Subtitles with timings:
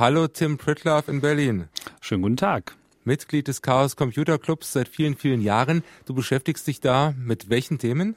[0.00, 1.68] Hallo Tim Pritloff in Berlin.
[2.00, 2.74] Schönen guten Tag.
[3.04, 5.84] Mitglied des Chaos Computer Clubs seit vielen, vielen Jahren.
[6.06, 8.16] Du beschäftigst dich da mit welchen Themen?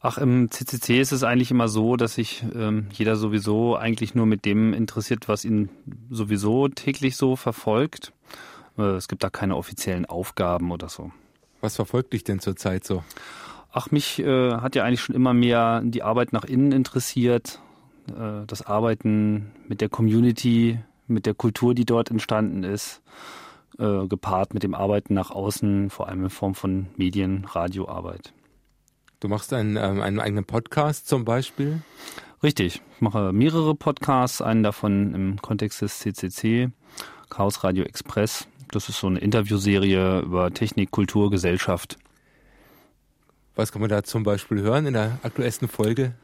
[0.00, 4.26] Ach, im CCC ist es eigentlich immer so, dass sich ähm, jeder sowieso eigentlich nur
[4.26, 5.70] mit dem interessiert, was ihn
[6.08, 8.12] sowieso täglich so verfolgt.
[8.78, 11.10] Äh, es gibt da keine offiziellen Aufgaben oder so.
[11.62, 13.02] Was verfolgt dich denn zurzeit so?
[13.72, 17.58] Ach, mich äh, hat ja eigentlich schon immer mehr die Arbeit nach innen interessiert,
[18.10, 23.02] äh, das Arbeiten mit der Community, mit der Kultur, die dort entstanden ist,
[23.78, 28.32] äh, gepaart mit dem Arbeiten nach außen, vor allem in Form von Medien, Radioarbeit.
[29.20, 31.82] Du machst einen, ähm, einen eigenen Podcast zum Beispiel?
[32.42, 36.70] Richtig, ich mache mehrere Podcasts, einen davon im Kontext des CCC,
[37.30, 38.46] Chaos Radio Express.
[38.70, 41.98] Das ist so eine Interviewserie über Technik, Kultur, Gesellschaft.
[43.56, 46.14] Was kann man da zum Beispiel hören in der aktuellsten Folge?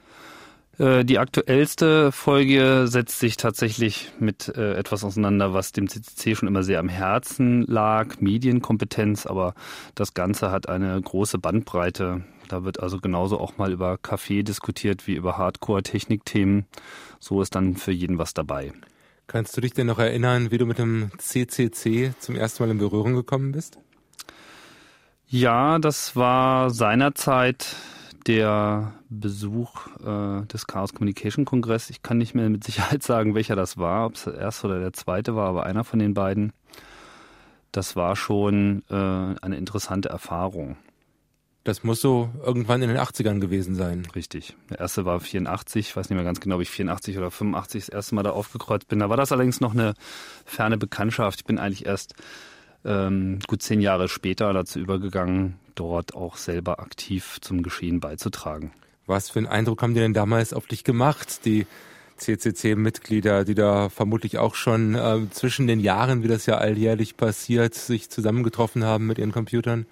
[0.79, 6.49] Äh, die aktuellste Folge setzt sich tatsächlich mit äh, etwas auseinander, was dem CCC schon
[6.49, 9.55] immer sehr am Herzen lag, Medienkompetenz, aber
[9.95, 12.25] das Ganze hat eine große Bandbreite.
[12.49, 16.67] Da wird also genauso auch mal über Kaffee diskutiert wie über Hardcore-Technikthemen.
[17.21, 18.73] So ist dann für jeden was dabei.
[19.27, 22.79] Kannst du dich denn noch erinnern, wie du mit dem CCC zum ersten Mal in
[22.79, 23.79] Berührung gekommen bist?
[25.27, 27.77] Ja, das war seinerzeit
[28.27, 31.91] der Besuch äh, des Chaos Communication Kongress.
[31.91, 34.81] Ich kann nicht mehr mit Sicherheit sagen, welcher das war, ob es der erste oder
[34.81, 36.53] der zweite war, aber einer von den beiden.
[37.73, 40.77] Das war schon äh, eine interessante Erfahrung.
[41.65, 44.07] Das muss so irgendwann in den 80ern gewesen sein.
[44.15, 44.55] Richtig.
[44.69, 45.89] Der erste war 84.
[45.89, 48.31] Ich weiß nicht mehr ganz genau, ob ich 84 oder 85 das erste Mal da
[48.31, 48.99] aufgekreuzt bin.
[48.99, 49.95] Da war das allerdings noch eine
[50.45, 51.41] ferne Bekanntschaft.
[51.41, 52.15] Ich bin eigentlich erst
[52.85, 58.73] ähm, gut zehn Jahre später dazu übergegangen, dort auch selber aktiv zum Geschehen beizutragen.
[59.07, 61.67] Was für einen Eindruck haben die denn damals auf dich gemacht, die
[62.17, 67.75] CCC-Mitglieder, die da vermutlich auch schon äh, zwischen den Jahren, wie das ja alljährlich passiert,
[67.75, 69.87] sich zusammengetroffen haben mit ihren Computern?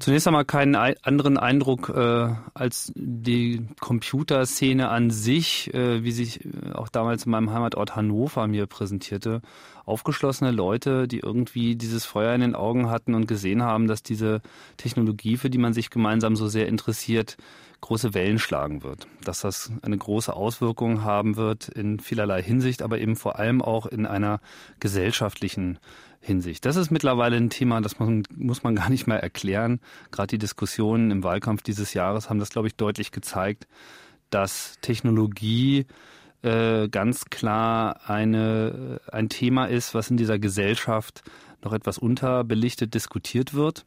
[0.00, 6.72] Zunächst einmal keinen anderen Eindruck äh, als die Computerszene an sich, äh, wie sich äh,
[6.72, 9.42] auch damals in meinem Heimatort Hannover mir präsentierte.
[9.84, 14.40] Aufgeschlossene Leute, die irgendwie dieses Feuer in den Augen hatten und gesehen haben, dass diese
[14.78, 17.36] Technologie, für die man sich gemeinsam so sehr interessiert,
[17.80, 19.06] große Wellen schlagen wird.
[19.24, 23.86] Dass das eine große Auswirkung haben wird in vielerlei Hinsicht, aber eben vor allem auch
[23.86, 24.40] in einer
[24.80, 25.78] gesellschaftlichen
[26.20, 26.66] Hinsicht.
[26.66, 29.80] Das ist mittlerweile ein Thema, das man, muss man gar nicht mehr erklären.
[30.10, 33.66] Gerade die Diskussionen im Wahlkampf dieses Jahres haben das, glaube ich, deutlich gezeigt,
[34.28, 35.86] dass Technologie
[36.42, 41.22] äh, ganz klar eine, ein Thema ist, was in dieser Gesellschaft
[41.62, 43.84] noch etwas unterbelichtet diskutiert wird,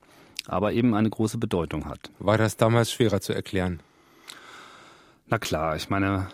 [0.47, 2.11] aber eben eine große Bedeutung hat.
[2.19, 3.79] War das damals schwerer zu erklären?
[5.27, 6.27] Na klar, ich meine,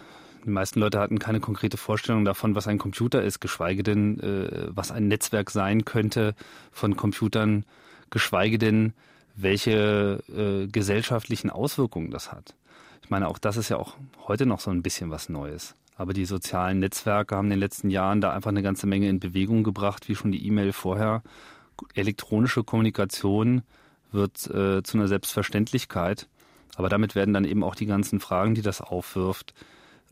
[0.45, 4.67] die meisten Leute hatten keine konkrete Vorstellung davon, was ein Computer ist, geschweige denn, äh,
[4.69, 6.33] was ein Netzwerk sein könnte
[6.71, 7.65] von Computern,
[8.09, 8.93] geschweige denn,
[9.35, 12.55] welche äh, gesellschaftlichen Auswirkungen das hat.
[13.03, 13.95] Ich meine, auch das ist ja auch
[14.27, 15.75] heute noch so ein bisschen was Neues.
[15.95, 19.19] Aber die sozialen Netzwerke haben in den letzten Jahren da einfach eine ganze Menge in
[19.19, 21.23] Bewegung gebracht, wie schon die E-Mail vorher.
[21.93, 23.63] Elektronische Kommunikation
[24.11, 26.27] wird äh, zu einer Selbstverständlichkeit.
[26.75, 29.53] Aber damit werden dann eben auch die ganzen Fragen, die das aufwirft,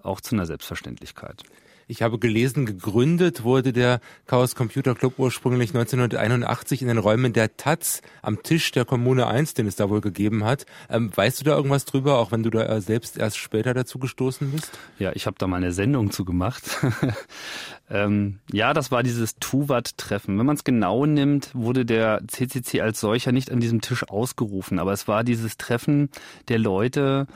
[0.04, 1.44] auch zu einer Selbstverständlichkeit.
[1.90, 7.56] Ich habe gelesen, gegründet wurde der Chaos Computer Club ursprünglich 1981 in den Räumen der
[7.56, 10.66] Taz am Tisch der Kommune 1, den es da wohl gegeben hat.
[10.90, 14.52] Ähm, weißt du da irgendwas drüber, auch wenn du da selbst erst später dazu gestoßen
[14.52, 14.78] bist?
[15.00, 16.64] Ja, ich habe da mal eine Sendung zu gemacht.
[17.90, 20.38] ähm, ja, das war dieses Tuvat-Treffen.
[20.38, 24.80] Wenn man es genau nimmt, wurde der CCC als solcher nicht an diesem Tisch ausgerufen,
[24.80, 26.10] aber es war dieses Treffen
[26.50, 27.28] der Leute,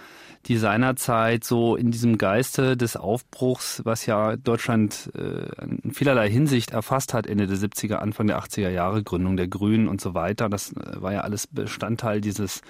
[0.47, 6.71] die seinerzeit so in diesem Geiste des Aufbruchs, was ja Deutschland äh, in vielerlei Hinsicht
[6.71, 10.49] erfasst hat, Ende der 70er, Anfang der 80er Jahre, Gründung der Grünen und so weiter,
[10.49, 12.61] das äh, war ja alles Bestandteil dieses,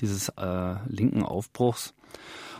[0.00, 1.94] dieses äh, linken Aufbruchs.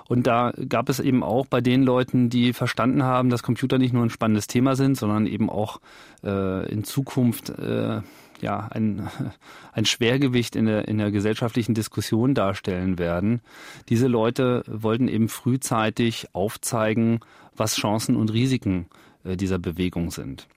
[0.08, 3.92] Und da gab es eben auch bei den Leuten, die verstanden haben, dass Computer nicht
[3.92, 5.80] nur ein spannendes Thema sind, sondern eben auch
[6.24, 8.00] äh, in Zukunft äh,
[8.40, 9.08] ja, ein,
[9.72, 13.42] ein Schwergewicht in der, in der gesellschaftlichen Diskussion darstellen werden.
[13.90, 17.20] Diese Leute wollten eben frühzeitig aufzeigen,
[17.54, 18.86] was Chancen und Risiken
[19.24, 20.48] äh, dieser Bewegung sind.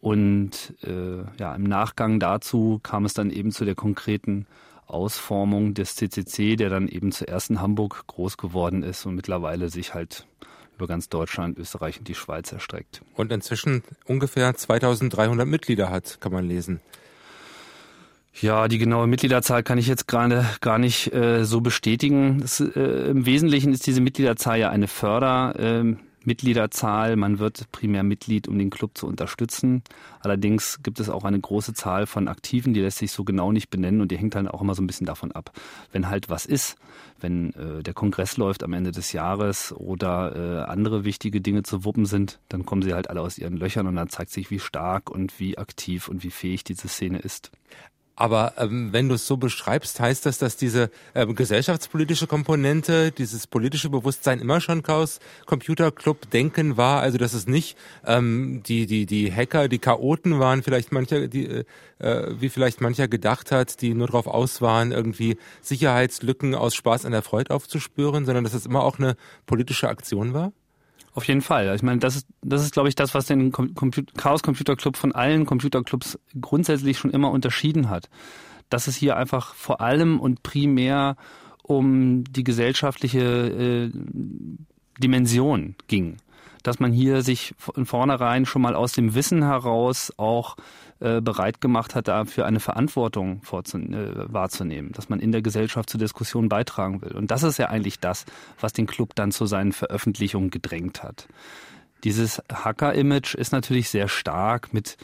[0.00, 4.46] Und äh, ja, im Nachgang dazu kam es dann eben zu der konkreten
[4.90, 9.94] Ausformung des CCC, der dann eben zuerst in Hamburg groß geworden ist und mittlerweile sich
[9.94, 10.26] halt
[10.76, 13.02] über ganz Deutschland, Österreich und die Schweiz erstreckt.
[13.14, 16.80] Und inzwischen ungefähr 2300 Mitglieder hat, kann man lesen.
[18.40, 22.40] Ja, die genaue Mitgliederzahl kann ich jetzt gerade gar nicht äh, so bestätigen.
[22.40, 26.07] Das, äh, Im Wesentlichen ist diese Mitgliederzahl ja eine Fördermitgliedschaft.
[26.28, 27.16] Mitgliederzahl.
[27.16, 29.82] Man wird primär Mitglied, um den Club zu unterstützen.
[30.20, 33.70] Allerdings gibt es auch eine große Zahl von Aktiven, die lässt sich so genau nicht
[33.70, 35.50] benennen und die hängt halt auch immer so ein bisschen davon ab.
[35.90, 36.76] Wenn halt was ist,
[37.20, 41.84] wenn äh, der Kongress läuft am Ende des Jahres oder äh, andere wichtige Dinge zu
[41.84, 44.60] wuppen sind, dann kommen sie halt alle aus ihren Löchern und dann zeigt sich, wie
[44.60, 47.50] stark und wie aktiv und wie fähig diese Szene ist.
[48.20, 53.46] Aber ähm, wenn du es so beschreibst, heißt das, dass diese ähm, gesellschaftspolitische Komponente, dieses
[53.46, 58.86] politische Bewusstsein immer schon Chaos Computer Club Denken war, also dass es nicht ähm, die
[58.86, 61.64] die die Hacker, die Chaoten waren, vielleicht mancher die äh,
[62.00, 67.04] äh wie vielleicht mancher gedacht hat, die nur darauf aus waren, irgendwie Sicherheitslücken aus Spaß
[67.04, 69.14] an der Freude aufzuspüren, sondern dass es immer auch eine
[69.46, 70.52] politische Aktion war?
[71.18, 71.74] Auf jeden Fall.
[71.74, 73.50] Ich meine, das ist, das ist, glaube ich, das, was den
[74.16, 78.08] Chaos Computer Club von allen Computerclubs grundsätzlich schon immer unterschieden hat.
[78.70, 81.16] Dass es hier einfach vor allem und primär
[81.64, 83.90] um die gesellschaftliche äh,
[85.00, 86.18] Dimension ging
[86.62, 90.56] dass man hier sich von vornherein schon mal aus dem Wissen heraus auch
[91.00, 96.00] äh, bereit gemacht hat, dafür eine Verantwortung äh, wahrzunehmen, dass man in der Gesellschaft zur
[96.00, 97.12] Diskussion beitragen will.
[97.16, 98.24] Und das ist ja eigentlich das,
[98.60, 101.28] was den Club dann zu seinen Veröffentlichungen gedrängt hat.
[102.04, 104.96] Dieses Hacker-Image ist natürlich sehr stark mit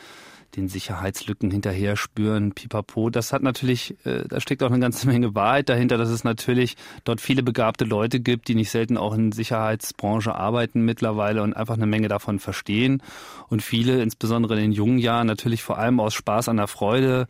[0.57, 3.11] den Sicherheitslücken hinterher spüren, pipapo.
[3.11, 6.77] Das hat natürlich, äh, da steckt auch eine ganze Menge Wahrheit dahinter, dass es natürlich
[7.05, 11.75] dort viele begabte Leute gibt, die nicht selten auch in Sicherheitsbranche arbeiten mittlerweile und einfach
[11.75, 13.03] eine Menge davon verstehen.
[13.49, 17.27] Und viele, insbesondere in den jungen Jahren, natürlich vor allem aus Spaß an der Freude,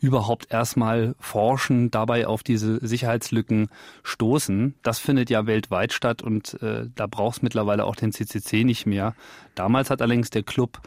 [0.00, 3.68] überhaupt erstmal forschen, dabei auf diese Sicherheitslücken
[4.04, 4.74] stoßen.
[4.82, 8.86] Das findet ja weltweit statt und äh, da braucht es mittlerweile auch den CCC nicht
[8.86, 9.14] mehr.
[9.54, 10.80] Damals hat allerdings der Club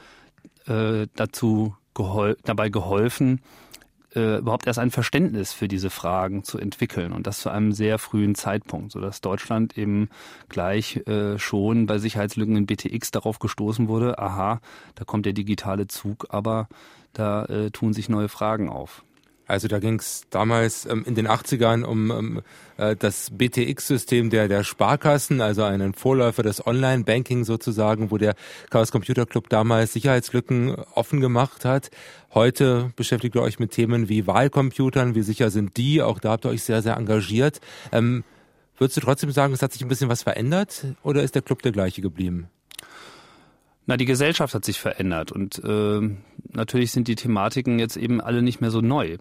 [0.67, 3.41] äh, dazu gehol dabei geholfen,
[4.15, 7.97] äh, überhaupt erst ein Verständnis für diese Fragen zu entwickeln und das zu einem sehr
[7.97, 10.09] frühen Zeitpunkt, sodass Deutschland eben
[10.49, 14.59] gleich äh, schon bei Sicherheitslücken in BTX darauf gestoßen wurde, aha,
[14.95, 16.67] da kommt der digitale Zug, aber
[17.13, 19.03] da äh, tun sich neue Fragen auf.
[19.51, 22.41] Also da ging es damals ähm, in den 80ern um ähm,
[22.77, 28.35] äh, das BTX-System der, der Sparkassen, also einen Vorläufer des Online-Banking sozusagen, wo der
[28.69, 31.91] Chaos Computer Club damals Sicherheitslücken offen gemacht hat.
[32.33, 36.01] Heute beschäftigt ihr euch mit Themen wie Wahlcomputern, wie sicher sind die?
[36.01, 37.59] Auch da habt ihr euch sehr, sehr engagiert.
[37.91, 38.23] Ähm,
[38.77, 41.61] würdest du trotzdem sagen, es hat sich ein bisschen was verändert oder ist der Club
[41.61, 42.47] der gleiche geblieben?
[43.91, 45.99] Na, die Gesellschaft hat sich verändert und äh,
[46.53, 49.17] natürlich sind die Thematiken jetzt eben alle nicht mehr so neu.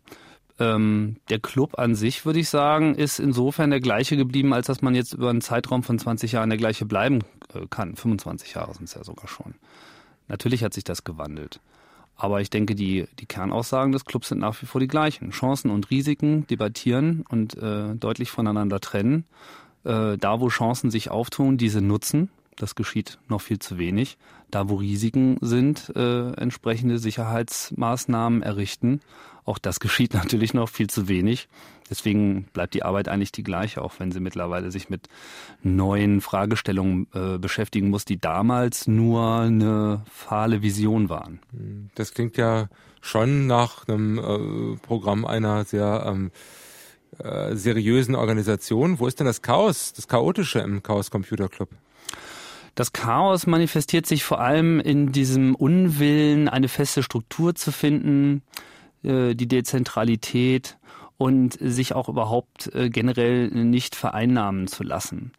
[0.61, 4.81] Ähm, der Club an sich, würde ich sagen, ist insofern der gleiche geblieben, als dass
[4.81, 7.97] man jetzt über einen Zeitraum von 20 Jahren der gleiche bleiben äh, kann.
[7.97, 9.57] 25 Jahre sind es ja sogar schon.
[10.29, 11.59] Natürlich hat sich das gewandelt.
[12.15, 15.31] Aber ich denke, die, die Kernaussagen des Clubs sind nach wie vor die gleichen.
[15.31, 19.25] Chancen und Risiken debattieren und äh, deutlich voneinander trennen.
[19.83, 24.19] Äh, da, wo Chancen sich auftun, diese nutzen das geschieht noch viel zu wenig.
[24.51, 29.01] Da, wo Risiken sind, äh, entsprechende Sicherheitsmaßnahmen errichten.
[29.45, 31.49] Auch das geschieht natürlich noch viel zu wenig.
[31.89, 35.09] Deswegen bleibt die Arbeit eigentlich die gleiche, auch wenn sie mittlerweile sich mit
[35.63, 41.41] neuen Fragestellungen äh, beschäftigen muss, die damals nur eine fahle Vision waren.
[41.97, 42.69] Das klingt ja
[43.01, 46.31] schon nach einem äh, Programm einer sehr ähm,
[47.19, 49.01] äh, seriösen Organisation.
[49.01, 51.71] Wo ist denn das Chaos, das Chaotische im Chaos Computer Club?
[52.75, 58.43] Das Chaos manifestiert sich vor allem in diesem Unwillen, eine feste Struktur zu finden,
[59.03, 60.79] äh, die Dezentralität
[61.17, 65.33] und sich auch überhaupt äh, generell nicht vereinnahmen zu lassen.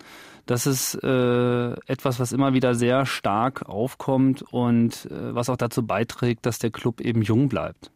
[0.46, 6.46] Das ist äh, etwas, was immer wieder sehr stark aufkommt und was auch dazu beiträgt,
[6.46, 7.92] dass der Club eben jung bleibt.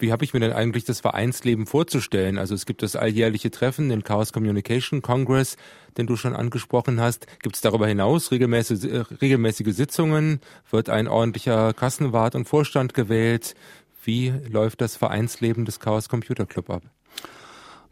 [0.00, 2.38] Wie habe ich mir denn eigentlich das Vereinsleben vorzustellen?
[2.38, 5.56] Also es gibt das alljährliche Treffen, den Chaos Communication Congress,
[5.96, 7.26] den du schon angesprochen hast.
[7.42, 10.40] Gibt es darüber hinaus regelmäßige, äh, regelmäßige Sitzungen?
[10.70, 13.56] Wird ein ordentlicher Kassenwart und Vorstand gewählt?
[14.04, 16.82] Wie läuft das Vereinsleben des Chaos Computer Club ab?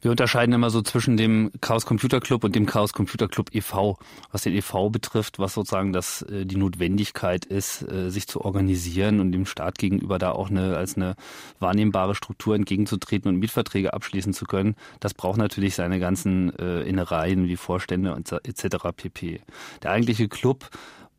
[0.07, 3.99] Wir unterscheiden immer so zwischen dem Chaos Computer Club und dem Chaos Computer Club e.V.,
[4.31, 4.89] was den e.V.
[4.89, 9.79] betrifft, was sozusagen das, äh, die Notwendigkeit ist, äh, sich zu organisieren und dem Staat
[9.79, 11.17] gegenüber da auch eine, als eine
[11.59, 14.77] wahrnehmbare Struktur entgegenzutreten und Mietverträge abschließen zu können.
[15.01, 18.77] Das braucht natürlich seine ganzen äh, Innereien wie Vorstände und etc.
[18.97, 19.41] pp.
[19.83, 20.71] Der eigentliche Club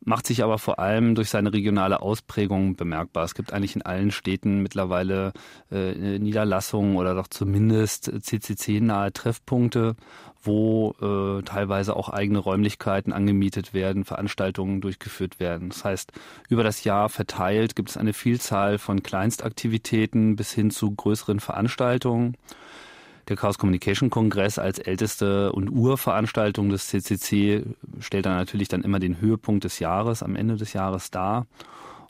[0.04, 3.24] macht sich aber vor allem durch seine regionale Ausprägung bemerkbar.
[3.24, 5.32] Es gibt eigentlich in allen Städten mittlerweile
[5.70, 9.96] äh, Niederlassungen oder doch zumindest CCC-nahe Treffpunkte,
[10.42, 15.70] wo äh, teilweise auch eigene Räumlichkeiten angemietet werden, Veranstaltungen durchgeführt werden.
[15.70, 16.12] Das heißt,
[16.48, 22.36] über das Jahr verteilt gibt es eine Vielzahl von Kleinstaktivitäten bis hin zu größeren Veranstaltungen.
[23.28, 27.62] Der Chaos Communication Kongress als älteste und Urveranstaltung des CCC
[28.00, 31.46] stellt dann natürlich dann immer den Höhepunkt des Jahres am Ende des Jahres dar.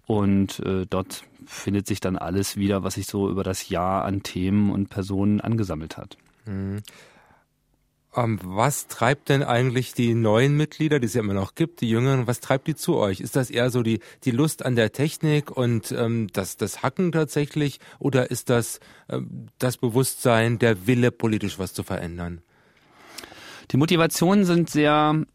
[0.07, 4.23] Und äh, dort findet sich dann alles wieder, was sich so über das Jahr an
[4.23, 6.17] Themen und Personen angesammelt hat.
[6.47, 6.83] Mhm.
[8.17, 11.91] Ähm, was treibt denn eigentlich die neuen Mitglieder, die es ja immer noch gibt, die
[11.91, 13.21] Jüngeren, was treibt die zu euch?
[13.21, 17.12] Ist das eher so die, die Lust an der Technik und ähm, das, das Hacken
[17.12, 22.41] tatsächlich oder ist das ähm, das Bewusstsein, der Wille, politisch was zu verändern?
[23.71, 25.27] Die Motivationen sind sehr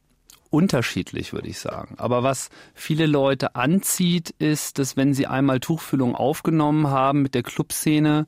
[0.54, 1.96] unterschiedlich, würde ich sagen.
[1.98, 7.42] Aber was viele Leute anzieht, ist, dass wenn sie einmal Tuchfühlung aufgenommen haben mit der
[7.42, 8.26] Clubszene,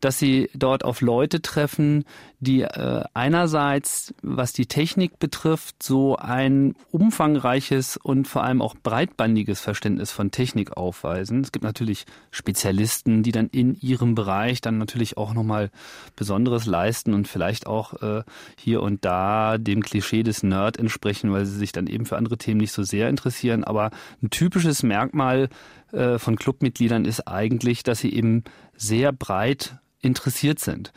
[0.00, 2.04] dass sie dort auf Leute treffen,
[2.40, 9.60] die äh, einerseits, was die Technik betrifft, so ein umfangreiches und vor allem auch breitbandiges
[9.60, 11.42] Verständnis von Technik aufweisen.
[11.42, 15.70] Es gibt natürlich Spezialisten, die dann in ihrem Bereich dann natürlich auch nochmal
[16.16, 18.22] Besonderes leisten und vielleicht auch äh,
[18.56, 22.38] hier und da dem Klischee des Nerd entsprechen, weil sie sich dann eben für andere
[22.38, 23.64] Themen nicht so sehr interessieren.
[23.64, 23.90] Aber
[24.22, 25.50] ein typisches Merkmal
[25.92, 28.44] äh, von Clubmitgliedern ist eigentlich, dass sie eben
[28.76, 30.92] sehr breit interessiert sind.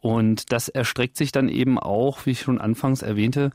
[0.00, 3.50] Und das erstreckt sich dann eben auch, wie ich schon anfangs erwähnte,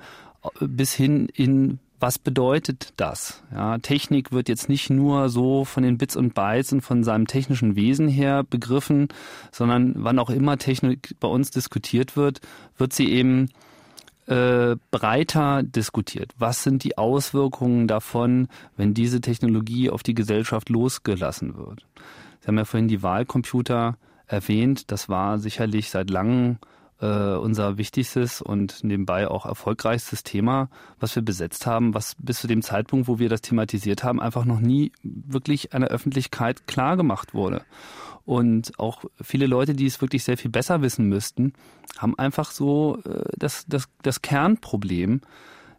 [0.60, 3.44] bis hin in was bedeutet das?
[3.54, 7.28] Ja, Technik wird jetzt nicht nur so von den Bits und Bytes und von seinem
[7.28, 9.10] technischen Wesen her begriffen,
[9.52, 12.40] sondern wann auch immer Technik bei uns diskutiert wird,
[12.78, 13.50] wird sie eben
[14.28, 16.32] äh, breiter diskutiert.
[16.38, 21.86] Was sind die Auswirkungen davon, wenn diese Technologie auf die Gesellschaft losgelassen wird?
[22.40, 23.98] Sie haben ja vorhin die Wahlcomputer
[24.30, 24.92] erwähnt.
[24.92, 26.58] Das war sicherlich seit langem
[27.02, 30.70] äh, unser wichtigstes und nebenbei auch erfolgreichstes Thema,
[31.00, 34.46] was wir besetzt haben, was bis zu dem Zeitpunkt, wo wir das thematisiert haben, einfach
[34.46, 37.64] noch nie wirklich einer Öffentlichkeit klar gemacht wurde.
[38.26, 41.54] Und auch viele Leute, die es wirklich sehr viel besser wissen müssten,
[41.98, 45.22] haben einfach so äh, das, das, das Kernproblem,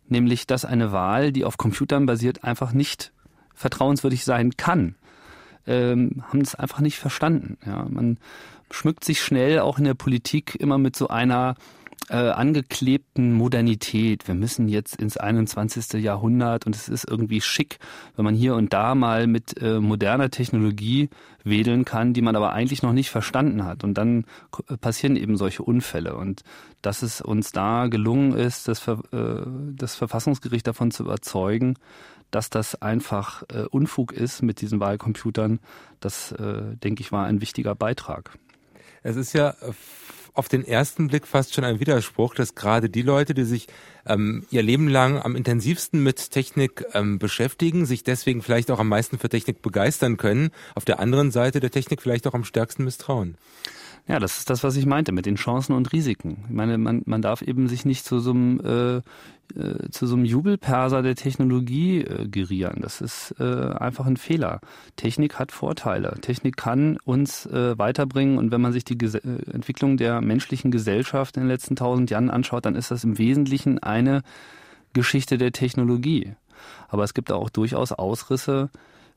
[0.09, 3.13] nämlich dass eine Wahl, die auf Computern basiert, einfach nicht
[3.55, 4.97] vertrauenswürdig sein kann
[5.71, 7.57] ähm, haben das einfach nicht verstanden.
[7.65, 8.19] Ja, man
[8.71, 11.55] schmückt sich schnell auch in der Politik immer mit so einer
[12.09, 14.27] äh, angeklebten Modernität.
[14.27, 16.03] Wir müssen jetzt ins 21.
[16.03, 17.79] Jahrhundert und es ist irgendwie schick,
[18.17, 21.09] wenn man hier und da mal mit äh, moderner Technologie
[21.45, 23.85] wedeln kann, die man aber eigentlich noch nicht verstanden hat.
[23.85, 24.25] Und dann
[24.81, 26.17] passieren eben solche Unfälle.
[26.17, 26.43] Und
[26.83, 29.47] dass es uns da gelungen ist, das, Ver äh,
[29.77, 31.77] das Verfassungsgericht davon zu überzeugen,
[32.31, 35.61] dass das einfach äh, Unfug ist mit diesen Wahlcomputern,
[36.01, 38.39] das, äh, denke ich, war ein wichtiger Beitrag.
[39.03, 39.55] Es ist ja
[40.35, 43.67] auf den ersten Blick fast schon ein Widerspruch, dass gerade die Leute, die sich
[44.07, 48.89] ähm, ihr Leben lang am intensivsten mit Technik ähm, beschäftigen, sich deswegen vielleicht auch am
[48.89, 52.85] meisten für Technik begeistern können, auf der anderen Seite der Technik vielleicht auch am stärksten
[52.85, 53.37] misstrauen.
[54.07, 56.45] Ja, das ist das, was ich meinte mit den Chancen und Risiken.
[56.49, 59.03] Ich meine, man, man darf eben sich nicht zu so einem äh,
[59.57, 62.79] äh, zu so einem Jubelperser der Technologie äh, gerieren.
[62.81, 64.61] Das ist äh, einfach ein Fehler.
[64.97, 66.17] Technik hat Vorteile.
[66.21, 69.21] Technik kann uns äh, weiterbringen und wenn man sich die Ges äh,
[69.53, 73.79] Entwicklung der menschlichen Gesellschaft in den letzten tausend Jahren anschaut, dann ist das im Wesentlichen
[73.79, 74.23] eine
[74.93, 76.35] Geschichte der Technologie.
[76.89, 78.71] Aber es gibt auch durchaus Ausrisse,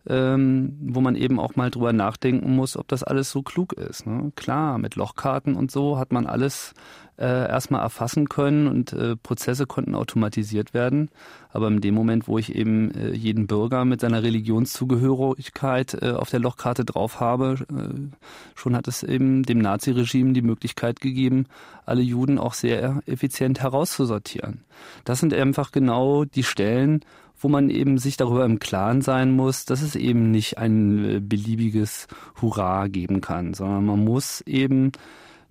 [0.07, 4.05] ähm, wo man eben auch mal drüber nachdenken muss, ob das alles so klug ist.
[4.05, 4.31] Ne?
[4.35, 6.73] Klar, mit Lochkarten und so hat man alles
[7.17, 11.09] äh, erstmal erfassen können und äh, Prozesse konnten automatisiert werden.
[11.51, 16.29] Aber in dem Moment, wo ich eben äh, jeden Bürger mit seiner Religionszugehörigkeit äh, auf
[16.29, 18.17] der Lochkarte drauf habe, äh,
[18.55, 21.45] schon hat es eben dem Naziregime die Möglichkeit gegeben,
[21.85, 24.65] alle Juden auch sehr effizient herauszusortieren.
[25.05, 27.01] Das sind einfach genau die Stellen,
[27.43, 31.19] wo man eben sich darüber im Klaren sein muss, dass es eben nicht ein äh,
[31.19, 32.07] beliebiges
[32.41, 34.91] Hurra geben kann, sondern man muss eben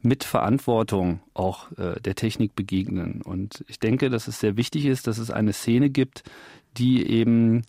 [0.00, 3.22] mit Verantwortung auch äh, der Technik begegnen.
[3.22, 6.24] Und ich denke, dass es sehr wichtig ist, dass es eine Szene gibt,
[6.76, 7.62] die eben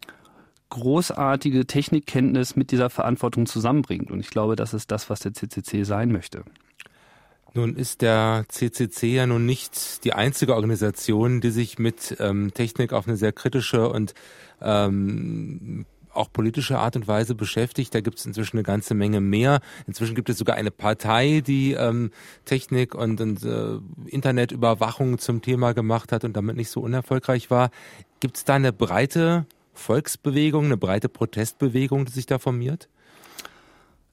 [0.70, 4.10] großartige Technikkenntnis mit dieser Verantwortung zusammenbringt.
[4.10, 6.44] Und ich glaube, das ist das, was der CCC sein möchte.
[7.56, 12.94] Nun ist der CCC ja nun nicht die einzige Organisation, die sich mit ähm, Technik
[12.94, 14.16] auf eine sehr kritische und
[14.60, 17.94] ähm, auch politische Art und Weise beschäftigt.
[17.94, 19.60] Da gibt es inzwischen eine ganze Menge mehr.
[19.86, 22.12] Inzwischen gibt es sogar eine Partei, die ähm,
[22.46, 27.70] Technik und, und äh, Internetüberwachung zum Thema gemacht hat und damit nicht so unerfolgreich war.
[28.20, 32.90] Gibt es da eine breite Volksbewegung, eine breite Protestbewegung, die sich da formiert?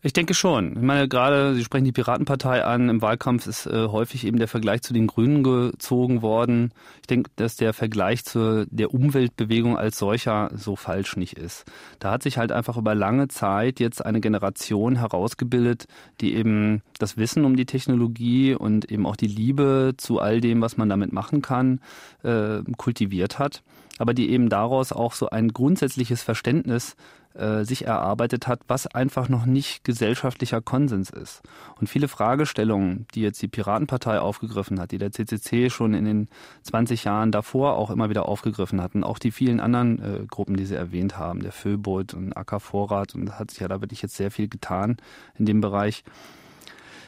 [0.02, 0.76] Ich denke schon.
[0.76, 4.48] Ich meine, gerade, Sie sprechen die Piratenpartei an, im Wahlkampf ist äh, häufig eben der
[4.48, 6.72] Vergleich zu den Grünen gezogen worden.
[7.02, 11.66] Ich denke, dass der Vergleich zu der Umweltbewegung als solcher so falsch nicht ist.
[11.98, 15.86] Da hat sich halt einfach über lange Zeit jetzt eine Generation herausgebildet,
[16.22, 20.62] die eben das Wissen um die Technologie und eben auch die Liebe zu all dem,
[20.62, 21.80] was man damit machen kann,
[22.22, 23.62] äh, kultiviert hat
[24.00, 26.96] aber die eben daraus auch so ein grundsätzliches Verständnis
[27.34, 31.42] äh, sich erarbeitet hat, was einfach noch nicht gesellschaftlicher Konsens ist.
[31.78, 36.28] Und viele Fragestellungen, die jetzt die Piratenpartei aufgegriffen hat, die der CCC schon in den
[36.64, 40.66] 20 Jahren davor auch immer wieder aufgegriffen hatten, auch die vielen anderen äh, Gruppen, die
[40.66, 44.30] Sie erwähnt haben, der Föbot und Ackervorrat, und hat sich ja da wirklich jetzt sehr
[44.30, 44.96] viel getan
[45.38, 46.02] in dem Bereich.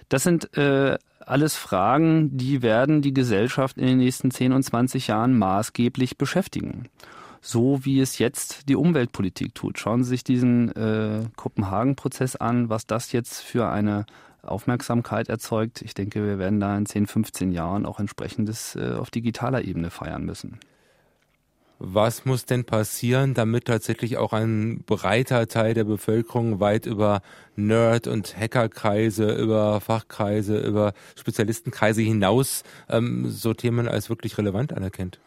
[0.09, 5.09] Das sind äh, alles Fragen, die werden die Gesellschaft in den nächsten 10 und 20
[5.09, 6.89] Jahren maßgeblich beschäftigen
[7.43, 9.79] so wie es jetzt die Umweltpolitik tut.
[9.79, 14.07] Schauen Sie sich diesen äh, Kopenhagen-Prozess an, was das jetzt für eine
[14.43, 15.83] Aufmerksamkeit erzeugt.
[15.83, 19.91] Ich denke, wir werden da in 10, 15 Jahren auch entsprechendes äh, auf digitaler Ebene
[19.91, 20.61] feiern müssen.
[21.85, 27.23] Was muss denn passieren, damit tatsächlich auch ein breiter Teil der Bevölkerung weit über
[27.57, 35.19] Nerd- und Hackerkreise, über Fachkreise, über Spezialistenkreise hinaus ähm, so Themen als wirklich relevant anerkennt?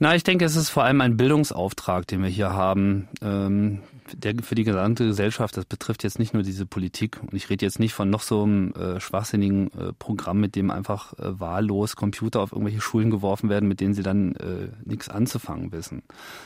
[0.00, 3.80] Na, ich denke, es ist vor allem ein Bildungsauftrag, den wir hier haben, ähm,
[4.12, 5.56] der für die gesamte Gesellschaft.
[5.56, 7.18] Das betrifft jetzt nicht nur diese Politik.
[7.20, 10.70] Und ich rede jetzt nicht von noch so einem äh, schwachsinnigen äh, Programm, mit dem
[10.70, 15.08] einfach äh, wahllos Computer auf irgendwelche Schulen geworfen werden, mit denen sie dann äh, nichts
[15.08, 16.02] anzufangen wissen.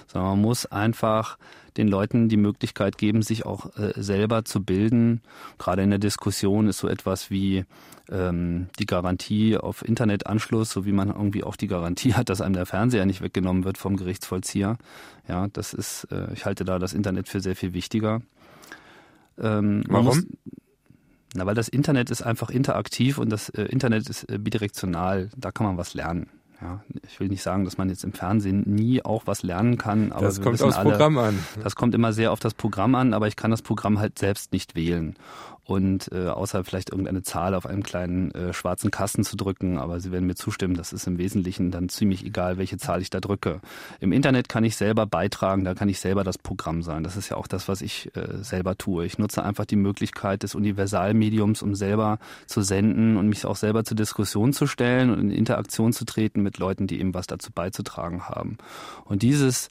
[0.06, 1.36] Sondern man muss einfach
[1.76, 5.20] den Leuten die Möglichkeit geben, sich auch äh, selber zu bilden.
[5.58, 7.64] Gerade in der Diskussion ist so etwas wie
[8.10, 12.54] ähm, die Garantie auf Internetanschluss, so wie man irgendwie auch die Garantie hat, dass einem
[12.54, 14.76] der Fernseher nicht weggenommen wird vom Gerichtsvollzieher.
[15.28, 18.22] Ja, das ist, äh, ich halte da das Internet für sehr viel wichtiger.
[19.38, 20.06] Ähm, Warum?
[20.06, 20.26] Muss,
[21.34, 25.30] na, weil das Internet ist einfach interaktiv und das äh, Internet ist äh, bidirektional.
[25.36, 26.28] Da kann man was lernen.
[26.60, 30.12] Ja, ich will nicht sagen, dass man jetzt im Fernsehen nie auch was lernen kann,
[30.12, 31.38] aber das kommt aufs alle, Programm an.
[31.60, 34.52] Das kommt immer sehr auf das Programm an, aber ich kann das Programm halt selbst
[34.52, 35.16] nicht wählen
[35.64, 40.00] und äh, außer vielleicht irgendeine Zahl auf einem kleinen äh, schwarzen Kasten zu drücken, aber
[40.00, 43.20] Sie werden mir zustimmen, das ist im Wesentlichen dann ziemlich egal, welche Zahl ich da
[43.20, 43.60] drücke.
[44.00, 47.04] Im Internet kann ich selber beitragen, da kann ich selber das Programm sein.
[47.04, 49.06] Das ist ja auch das, was ich äh, selber tue.
[49.06, 53.84] Ich nutze einfach die Möglichkeit des Universalmediums, um selber zu senden und mich auch selber
[53.84, 57.52] zur Diskussion zu stellen und in Interaktion zu treten mit Leuten, die eben was dazu
[57.52, 58.58] beizutragen haben.
[59.04, 59.68] Und dieses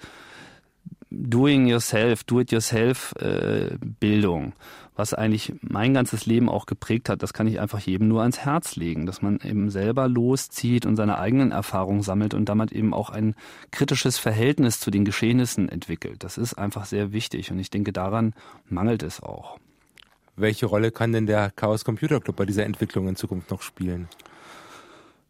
[1.12, 4.54] Doing Yourself, Do-it-yourself äh, Bildung,
[4.96, 8.40] was eigentlich mein ganzes Leben auch geprägt hat, das kann ich einfach jedem nur ans
[8.40, 12.94] Herz legen, dass man eben selber loszieht und seine eigenen Erfahrungen sammelt und damit eben
[12.94, 13.36] auch ein
[13.72, 16.24] kritisches Verhältnis zu den Geschehnissen entwickelt.
[16.24, 18.34] Das ist einfach sehr wichtig und ich denke, daran
[18.70, 19.60] mangelt es auch.
[20.38, 24.08] Welche Rolle kann denn der Chaos Computer Club bei dieser Entwicklung in Zukunft noch spielen?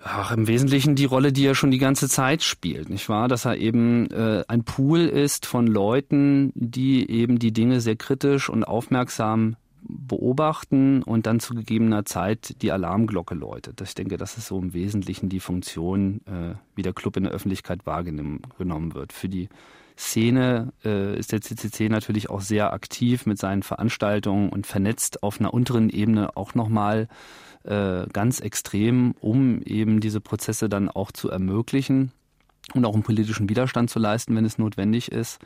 [0.04, 3.28] Ach, im Wesentlichen die Rolle, die er schon die ganze Zeit spielt, nicht wahr?
[3.28, 8.50] Dass er eben äh, ein Pool ist von Leuten, die eben die Dinge sehr kritisch
[8.50, 13.82] und aufmerksam beobachten und dann zu gegebener Zeit die Alarmglocke läutet.
[13.82, 17.34] Ich denke, das ist so im Wesentlichen die Funktion, äh, wie der Club in der
[17.34, 19.14] Öffentlichkeit wahrgenommen wird.
[19.14, 19.50] Für die
[19.98, 25.40] Szene äh, ist der CCC natürlich auch sehr aktiv mit seinen Veranstaltungen und vernetzt auf
[25.40, 27.08] einer unteren Ebene auch nochmal
[27.64, 32.12] äh, ganz extrem, um eben diese Prozesse dann auch zu ermöglichen
[32.74, 35.40] und auch einen politischen Widerstand zu leisten, wenn es notwendig ist.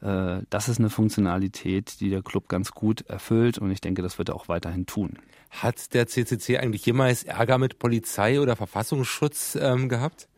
[0.00, 4.18] Äh, das ist eine Funktionalität, die der Club ganz gut erfüllt und ich denke, das
[4.18, 5.18] wird er auch weiterhin tun.
[5.50, 10.28] Hat der CCC eigentlich jemals Ärger mit Polizei oder Verfassungsschutz ähm, gehabt?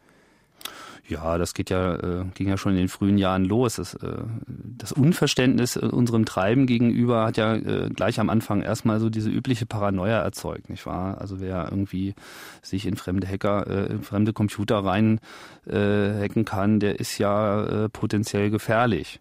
[1.11, 3.77] Ja, das geht ja, äh, ging ja schon in den frühen Jahren los.
[3.77, 9.11] Das, äh, das Unverständnis unserem Treiben gegenüber hat ja äh, gleich am Anfang erstmal so
[9.11, 11.20] diese übliche Paranoia erzeugt, nicht wahr?
[11.20, 12.14] Also wer irgendwie
[12.62, 15.18] sich in fremde Hacker, äh, in fremde Computer rein
[15.66, 19.20] äh, hacken kann, der ist ja äh, potenziell gefährlich.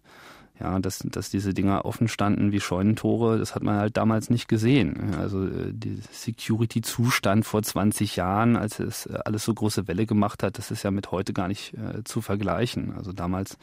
[0.60, 4.46] Ja, dass, dass diese Dinger offen standen wie Scheunentore, das hat man halt damals nicht
[4.46, 5.14] gesehen.
[5.18, 10.42] Also äh, der Security-Zustand vor 20 Jahren, als es äh, alles so große Welle gemacht
[10.42, 12.92] hat, das ist ja mit heute gar nicht äh, zu vergleichen.
[12.94, 13.56] Also damals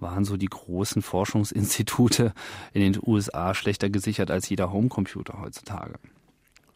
[0.00, 2.34] waren so die großen Forschungsinstitute
[2.74, 5.94] in den USA schlechter gesichert als jeder Homecomputer heutzutage.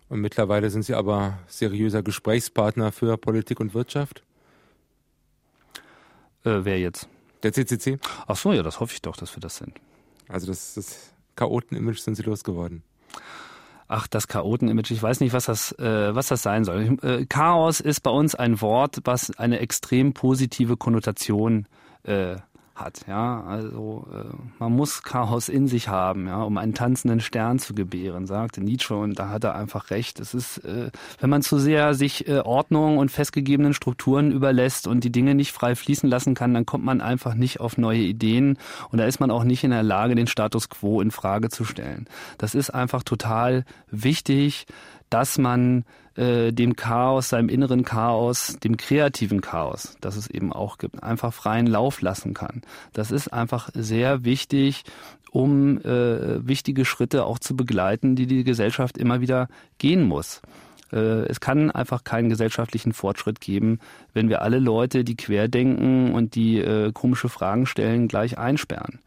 [0.08, 4.22] Und mittlerweile sind Sie aber seriöser Gesprächspartner für Politik und Wirtschaft?
[6.44, 7.08] Äh, wer jetzt?
[7.42, 7.98] Der CCC?
[8.26, 9.74] Ach so, ja, das hoffe ich doch, dass wir das sind.
[10.28, 12.82] Also das, das Chaoten-Image sind Sie losgeworden.
[13.88, 16.98] Ach, das Chaoten-Image, ich weiß nicht, was das, äh, was das sein soll.
[17.02, 21.66] Äh, Chaos ist bei uns ein Wort, was eine extrem positive Konnotation
[22.04, 22.36] äh,
[22.74, 23.04] hat.
[23.06, 27.74] Ja, also äh, man muss Chaos in sich haben, ja, um einen tanzenden Stern zu
[27.74, 30.20] gebären, sagte Nietzsche und da hat er einfach recht.
[30.20, 35.04] Es ist, äh, wenn man zu sehr sich äh, Ordnung und festgegebenen Strukturen überlässt und
[35.04, 38.58] die Dinge nicht frei fließen lassen kann, dann kommt man einfach nicht auf neue Ideen
[38.90, 41.64] und da ist man auch nicht in der Lage, den Status quo in Frage zu
[41.64, 42.06] stellen.
[42.38, 44.66] Das ist einfach total wichtig,
[45.12, 45.84] dass man
[46.16, 51.34] äh, dem Chaos, seinem inneren Chaos, dem kreativen Chaos, das es eben auch gibt, einfach
[51.34, 52.62] freien Lauf lassen kann.
[52.92, 54.84] Das ist einfach sehr wichtig,
[55.30, 59.48] um äh, wichtige Schritte auch zu begleiten, die die Gesellschaft immer wieder
[59.78, 60.40] gehen muss.
[60.92, 63.80] Äh, es kann einfach keinen gesellschaftlichen Fortschritt geben,
[64.14, 69.00] wenn wir alle Leute, die querdenken und die äh, komische Fragen stellen, gleich einsperren.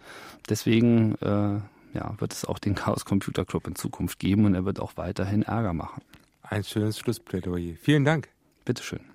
[0.50, 1.60] Deswegen äh,
[1.96, 4.98] ja, wird es auch den Chaos Computer Club in Zukunft geben und er wird auch
[4.98, 6.04] weiterhin Ärger machen.
[6.44, 7.76] Ein schönes Schlussplädoyer.
[7.82, 8.30] Vielen Dank.
[8.66, 9.15] Bitteschön.